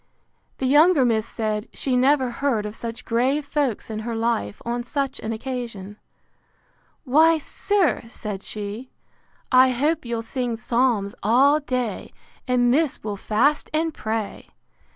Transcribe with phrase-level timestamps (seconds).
[0.57, 4.83] The younger miss said, She never heard of such grave folks in her life, on
[4.83, 5.97] such an occasion:
[7.03, 8.89] Why, sir, said she,
[9.51, 12.13] I hope you'll sing psalms all day,
[12.47, 14.49] and miss will fast and pray!